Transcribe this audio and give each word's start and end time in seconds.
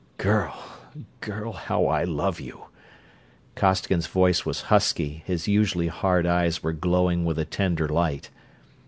"Girl, 0.17 0.59
girl, 1.19 1.51
how 1.51 1.85
I 1.85 2.03
love 2.05 2.39
you!" 2.39 2.65
Costigan's 3.53 4.07
voice 4.07 4.43
was 4.47 4.61
husky, 4.73 5.21
his 5.27 5.47
usually 5.47 5.89
hard 5.89 6.25
eyes 6.25 6.63
were 6.63 6.73
glowing 6.73 7.23
with 7.23 7.37
a 7.37 7.45
tender 7.45 7.87
light. 7.87 8.31